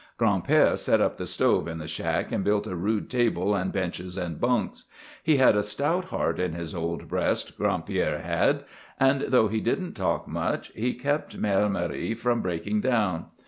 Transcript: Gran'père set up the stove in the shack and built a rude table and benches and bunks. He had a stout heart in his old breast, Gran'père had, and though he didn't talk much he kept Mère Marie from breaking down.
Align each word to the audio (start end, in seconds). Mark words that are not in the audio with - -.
Gran'père 0.19 0.79
set 0.79 0.99
up 0.99 1.17
the 1.17 1.27
stove 1.27 1.67
in 1.67 1.77
the 1.77 1.87
shack 1.87 2.31
and 2.31 2.43
built 2.43 2.65
a 2.65 2.75
rude 2.75 3.07
table 3.07 3.53
and 3.53 3.71
benches 3.71 4.17
and 4.17 4.39
bunks. 4.39 4.85
He 5.21 5.37
had 5.37 5.55
a 5.55 5.61
stout 5.61 6.05
heart 6.05 6.39
in 6.39 6.53
his 6.53 6.73
old 6.73 7.07
breast, 7.07 7.55
Gran'père 7.59 8.23
had, 8.23 8.65
and 8.99 9.21
though 9.27 9.47
he 9.47 9.61
didn't 9.61 9.93
talk 9.93 10.27
much 10.27 10.69
he 10.73 10.95
kept 10.95 11.39
Mère 11.39 11.69
Marie 11.69 12.15
from 12.15 12.41
breaking 12.41 12.81
down. 12.81 13.25